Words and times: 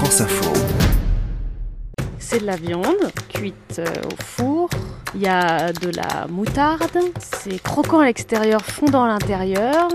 France 0.00 0.22
Info. 0.22 0.52
C'est 2.18 2.40
de 2.40 2.46
la 2.46 2.56
viande 2.56 3.12
cuite 3.28 3.80
euh, 3.80 3.84
au 4.06 4.22
four. 4.22 4.70
Il 5.14 5.20
y 5.20 5.26
a 5.26 5.74
de 5.74 5.90
la 5.90 6.26
moutarde. 6.26 6.98
C'est 7.18 7.62
croquant 7.62 7.98
à 7.98 8.06
l'extérieur, 8.06 8.62
fondant 8.62 9.04
à 9.04 9.08
l'intérieur. 9.08 9.88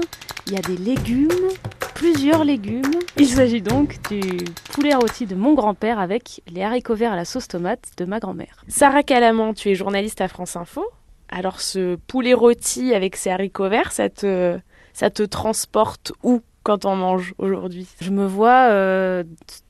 Il 0.45 0.53
y 0.53 0.57
a 0.57 0.61
des 0.61 0.77
légumes, 0.77 1.49
plusieurs 1.95 2.43
légumes. 2.43 2.83
Il 3.17 3.27
s'agit 3.27 3.63
donc 3.63 3.97
du 4.11 4.45
poulet 4.73 4.93
rôti 4.93 5.25
de 5.25 5.33
mon 5.33 5.55
grand-père 5.55 5.97
avec 5.97 6.43
les 6.53 6.61
haricots 6.61 6.93
verts 6.93 7.13
à 7.13 7.15
la 7.15 7.25
sauce 7.25 7.47
tomate 7.47 7.89
de 7.97 8.05
ma 8.05 8.19
grand-mère. 8.19 8.63
Sarah 8.67 9.01
Calamant, 9.01 9.55
tu 9.55 9.71
es 9.71 9.73
journaliste 9.73 10.21
à 10.21 10.27
France 10.27 10.55
Info. 10.55 10.85
Alors 11.29 11.61
ce 11.61 11.95
poulet 11.95 12.35
rôti 12.35 12.93
avec 12.93 13.15
ses 13.15 13.31
haricots 13.31 13.69
verts, 13.69 13.91
ça 13.91 14.11
te, 14.11 14.59
ça 14.93 15.09
te 15.09 15.23
transporte 15.23 16.13
où? 16.21 16.43
Quand 16.65 16.83
on 16.85 16.95
mange 16.95 17.35
aujourd'hui 17.37 17.87
Je 18.01 18.09
me 18.09 18.25
vois 18.25 18.69
euh, 18.71 19.23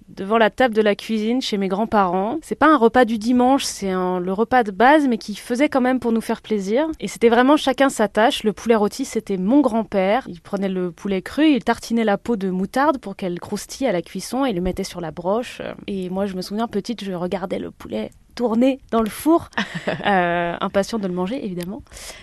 devant 0.07 0.37
la 0.37 0.49
table 0.49 0.73
de 0.73 0.81
la 0.81 0.95
cuisine 0.95 1.41
chez 1.41 1.57
mes 1.57 1.67
grands-parents. 1.67 2.39
C'est 2.41 2.55
pas 2.55 2.67
un 2.67 2.77
repas 2.77 3.03
du 3.03 3.17
dimanche, 3.17 3.65
c'est 3.65 3.91
le 3.91 4.31
repas 4.31 4.63
de 4.63 4.71
base, 4.71 5.07
mais 5.07 5.17
qui 5.17 5.35
faisait 5.35 5.67
quand 5.67 5.81
même 5.81 5.99
pour 5.99 6.13
nous 6.13 6.21
faire 6.21 6.41
plaisir. 6.41 6.87
Et 7.01 7.09
c'était 7.09 7.27
vraiment 7.27 7.57
chacun 7.57 7.89
sa 7.89 8.07
tâche. 8.07 8.43
Le 8.43 8.53
poulet 8.53 8.75
rôti, 8.75 9.03
c'était 9.03 9.37
mon 9.37 9.59
grand-père. 9.59 10.25
Il 10.29 10.39
prenait 10.39 10.69
le 10.69 10.91
poulet 10.91 11.21
cru, 11.21 11.47
il 11.47 11.63
tartinait 11.63 12.05
la 12.05 12.17
peau 12.17 12.37
de 12.37 12.49
moutarde 12.49 12.97
pour 12.97 13.17
qu'elle 13.17 13.39
croustille 13.41 13.87
à 13.87 13.91
la 13.91 14.01
cuisson 14.01 14.45
et 14.45 14.53
le 14.53 14.61
mettait 14.61 14.85
sur 14.85 15.01
la 15.01 15.11
broche. 15.11 15.61
Et 15.87 16.09
moi, 16.09 16.25
je 16.27 16.35
me 16.35 16.41
souviens, 16.41 16.67
petite, 16.67 17.03
je 17.03 17.11
regardais 17.11 17.59
le 17.59 17.71
poulet 17.71 18.11
tourner 18.35 18.79
dans 18.91 19.01
le 19.01 19.09
four, 19.09 19.49
euh, 19.87 20.55
impatient 20.59 20.99
de 20.99 21.07
le 21.07 21.13
manger 21.13 21.43
évidemment. 21.43 21.81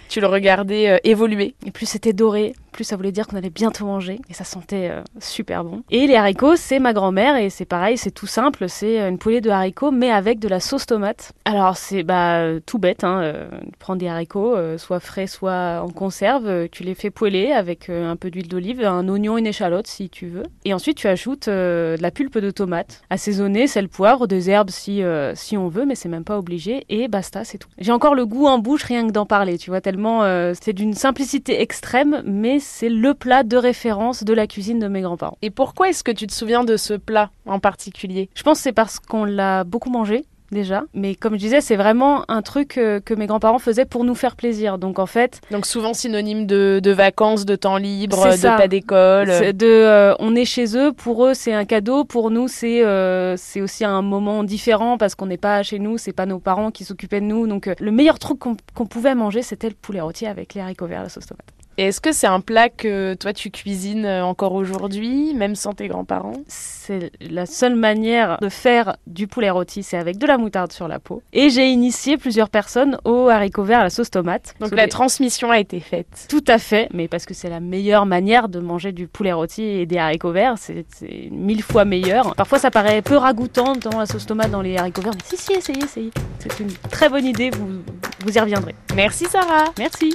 Tu 0.08 0.20
le 0.20 0.26
regardais 0.26 0.90
euh, 0.90 0.98
évoluer. 1.04 1.54
Et 1.66 1.70
plus 1.70 1.86
c'était 1.86 2.12
doré, 2.12 2.52
plus 2.72 2.84
ça 2.84 2.96
voulait 2.96 3.12
dire 3.12 3.26
qu'on 3.26 3.36
allait 3.36 3.50
bientôt 3.50 3.86
manger 3.86 4.20
et 4.28 4.34
ça 4.34 4.44
sentait 4.44 4.88
euh, 4.90 5.02
super 5.20 5.64
bon. 5.64 5.82
Et 5.90 6.06
les 6.06 6.16
haricots, 6.16 6.56
c'est 6.56 6.78
ma 6.78 6.92
grand-mère 6.92 7.36
et 7.36 7.50
c'est 7.50 7.64
pareil, 7.64 7.96
c'est 7.96 8.10
tout 8.10 8.26
simple, 8.26 8.68
c'est 8.68 8.98
une 8.98 9.18
poêlée 9.18 9.40
de 9.40 9.50
haricots 9.50 9.90
mais 9.90 10.10
avec 10.10 10.38
de 10.38 10.48
la 10.48 10.60
sauce 10.60 10.86
tomate. 10.86 11.32
Alors 11.44 11.76
c'est 11.76 12.02
bah 12.02 12.42
tout 12.64 12.78
bête, 12.78 13.04
hein, 13.04 13.48
prends 13.78 13.96
des 13.96 14.08
haricots, 14.08 14.56
soit 14.78 15.00
frais, 15.00 15.26
soit 15.26 15.82
en 15.82 15.90
conserve, 15.90 16.68
tu 16.70 16.82
les 16.82 16.94
fais 16.94 17.10
poêler 17.10 17.52
avec 17.52 17.88
un 17.90 18.16
peu 18.16 18.30
d'huile 18.30 18.48
d'olive, 18.48 18.82
un 18.84 19.08
oignon, 19.08 19.38
une 19.38 19.46
échalote 19.46 19.86
si 19.86 20.08
tu 20.08 20.26
veux. 20.26 20.44
Et 20.64 20.74
ensuite 20.74 20.96
tu 20.96 21.08
ajoutes 21.08 21.48
de 21.48 21.96
la 22.00 22.10
pulpe 22.10 22.38
de 22.38 22.50
tomate, 22.50 23.02
assaisonnée, 23.10 23.66
sel, 23.66 23.88
poivre, 23.88 24.26
des 24.26 24.50
herbes 24.50 24.70
si, 24.70 25.02
si 25.34 25.56
on 25.56 25.68
veut, 25.68 25.84
mais 25.84 25.94
c'est 25.94 26.08
même 26.08 26.24
pas 26.24 26.38
obligé, 26.38 26.84
et 26.88 27.08
basta, 27.08 27.44
c'est 27.44 27.58
tout. 27.58 27.68
J'ai 27.78 27.92
encore 27.92 28.14
le 28.14 28.26
goût 28.26 28.46
en 28.46 28.58
bouche 28.58 28.84
rien 28.84 29.06
que 29.06 29.12
d'en 29.12 29.26
parler, 29.26 29.58
tu 29.58 29.70
vois, 29.70 29.80
tellement 29.80 30.22
euh, 30.22 30.52
c'est 30.60 30.72
d'une 30.72 30.94
simplicité 30.94 31.60
extrême, 31.60 32.22
mais 32.24 32.58
c'est 32.62 32.88
le 32.88 33.14
plat 33.14 33.42
de 33.42 33.56
référence 33.56 34.24
de 34.24 34.32
la 34.32 34.46
cuisine 34.46 34.78
de 34.78 34.88
mes 34.88 35.02
grands-parents. 35.02 35.38
Et 35.42 35.50
pourquoi 35.50 35.88
est-ce 35.88 36.02
que 36.02 36.12
tu 36.12 36.26
te 36.26 36.32
souviens 36.32 36.64
de 36.64 36.76
ce 36.76 36.94
plat 36.94 37.30
en 37.46 37.58
particulier? 37.58 38.30
Je 38.34 38.42
pense 38.42 38.58
que 38.58 38.62
c'est 38.62 38.72
parce 38.72 38.98
qu'on 38.98 39.24
l'a 39.24 39.64
beaucoup 39.64 39.90
mangé, 39.90 40.24
déjà. 40.52 40.84
Mais 40.94 41.14
comme 41.14 41.34
je 41.34 41.38
disais, 41.38 41.60
c'est 41.60 41.76
vraiment 41.76 42.24
un 42.28 42.42
truc 42.42 42.78
euh, 42.78 43.00
que 43.00 43.14
mes 43.14 43.26
grands-parents 43.26 43.58
faisaient 43.58 43.84
pour 43.84 44.04
nous 44.04 44.14
faire 44.14 44.36
plaisir. 44.36 44.78
Donc 44.78 44.98
en 44.98 45.06
fait. 45.06 45.40
Donc 45.50 45.66
souvent 45.66 45.94
synonyme 45.94 46.46
de, 46.46 46.80
de 46.80 46.90
vacances, 46.92 47.44
de 47.44 47.56
temps 47.56 47.78
libre, 47.78 48.24
de 48.24 48.42
pas 48.42 48.68
d'école. 48.68 49.26
De, 49.26 49.66
euh, 49.66 50.14
on 50.20 50.36
est 50.36 50.44
chez 50.44 50.76
eux, 50.76 50.92
pour 50.92 51.26
eux 51.26 51.34
c'est 51.34 51.52
un 51.52 51.64
cadeau, 51.64 52.04
pour 52.04 52.30
nous 52.30 52.46
c'est 52.48 52.84
euh, 52.84 53.34
c'est 53.36 53.60
aussi 53.60 53.84
un 53.84 54.02
moment 54.02 54.44
différent 54.44 54.98
parce 54.98 55.14
qu'on 55.14 55.26
n'est 55.26 55.38
pas 55.38 55.62
chez 55.62 55.78
nous, 55.78 55.98
c'est 55.98 56.12
pas 56.12 56.26
nos 56.26 56.38
parents 56.38 56.70
qui 56.70 56.84
s'occupaient 56.84 57.20
de 57.20 57.26
nous. 57.26 57.46
Donc 57.46 57.68
le 57.78 57.90
meilleur 57.90 58.18
truc 58.18 58.38
qu'on 58.38 58.86
pouvait 58.86 59.14
manger 59.14 59.42
c'était 59.42 59.68
le 59.68 59.74
poulet 59.74 60.00
rôti 60.00 60.26
avec 60.26 60.54
les 60.54 60.60
haricots 60.60 60.86
verts, 60.86 61.02
la 61.02 61.08
sauce 61.08 61.26
tomate. 61.26 61.46
Et 61.78 61.84
est-ce 61.84 62.00
que 62.00 62.12
c'est 62.12 62.26
un 62.26 62.40
plat 62.40 62.68
que 62.68 63.14
toi 63.14 63.32
tu 63.32 63.50
cuisines 63.50 64.04
euh, 64.04 64.24
encore 64.24 64.52
aujourd'hui, 64.52 65.32
même 65.34 65.54
sans 65.54 65.72
tes 65.72 65.88
grands-parents? 65.88 66.42
C'est 66.46 67.10
la 67.20 67.46
seule 67.46 67.76
manière 67.76 68.38
de 68.40 68.48
faire 68.48 68.96
du 69.06 69.26
poulet 69.26 69.50
rôti, 69.50 69.82
c'est 69.82 69.96
avec 69.96 70.18
de 70.18 70.26
la 70.26 70.36
moutarde 70.36 70.72
sur 70.72 70.86
la 70.86 70.98
peau. 70.98 71.22
Et 71.32 71.48
j'ai 71.48 71.68
initié 71.70 72.18
plusieurs 72.18 72.50
personnes 72.50 72.98
au 73.04 73.28
haricot 73.28 73.64
vert 73.64 73.80
à 73.80 73.84
la 73.84 73.90
sauce 73.90 74.10
tomate. 74.10 74.54
Donc 74.60 74.74
la 74.74 74.86
transmission 74.86 75.50
a 75.50 75.58
été 75.58 75.80
faite. 75.80 76.26
Tout 76.28 76.44
à 76.46 76.58
fait, 76.58 76.88
mais 76.92 77.08
parce 77.08 77.24
que 77.24 77.34
c'est 77.34 77.48
la 77.48 77.60
meilleure 77.60 78.04
manière 78.04 78.48
de 78.48 78.60
manger 78.60 78.92
du 78.92 79.08
poulet 79.08 79.32
rôti 79.32 79.62
et 79.62 79.86
des 79.86 79.98
haricots 79.98 80.32
verts, 80.32 80.56
c'est 80.58 80.84
mille 81.30 81.62
fois 81.62 81.84
meilleur. 81.84 82.34
Parfois 82.34 82.58
ça 82.58 82.70
paraît 82.70 83.00
peu 83.00 83.16
ragoûtant 83.16 83.74
dans 83.76 83.98
la 83.98 84.06
sauce 84.06 84.26
tomate, 84.26 84.50
dans 84.50 84.62
les 84.62 84.76
haricots 84.76 85.02
verts, 85.02 85.14
mais 85.14 85.36
si, 85.36 85.42
si, 85.42 85.52
essayez, 85.52 85.84
essayez. 85.84 86.10
C'est 86.38 86.60
une 86.60 86.72
très 86.90 87.08
bonne 87.08 87.24
idée, 87.24 87.50
vous, 87.50 87.82
vous 88.24 88.36
y 88.36 88.40
reviendrez. 88.40 88.74
Merci 88.94 89.24
Sarah. 89.24 89.72
Merci. 89.78 90.14